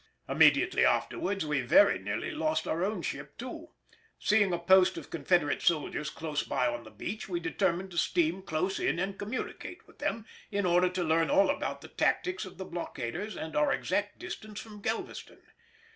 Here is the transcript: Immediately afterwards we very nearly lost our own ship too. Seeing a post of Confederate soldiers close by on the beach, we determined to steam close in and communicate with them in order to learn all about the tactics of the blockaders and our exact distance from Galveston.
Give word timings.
Immediately 0.27 0.83
afterwards 0.83 1.45
we 1.45 1.61
very 1.61 1.99
nearly 1.99 2.31
lost 2.31 2.67
our 2.67 2.83
own 2.83 3.03
ship 3.03 3.37
too. 3.37 3.67
Seeing 4.17 4.51
a 4.51 4.57
post 4.57 4.97
of 4.97 5.11
Confederate 5.11 5.61
soldiers 5.61 6.09
close 6.09 6.41
by 6.41 6.65
on 6.65 6.85
the 6.85 6.89
beach, 6.89 7.29
we 7.29 7.39
determined 7.39 7.91
to 7.91 7.99
steam 7.99 8.41
close 8.41 8.79
in 8.79 8.97
and 8.97 9.19
communicate 9.19 9.85
with 9.85 9.99
them 9.99 10.25
in 10.49 10.65
order 10.65 10.89
to 10.89 11.03
learn 11.03 11.29
all 11.29 11.51
about 11.51 11.81
the 11.81 11.87
tactics 11.87 12.45
of 12.45 12.57
the 12.57 12.65
blockaders 12.65 13.37
and 13.37 13.55
our 13.55 13.71
exact 13.71 14.17
distance 14.17 14.59
from 14.59 14.81
Galveston. 14.81 15.43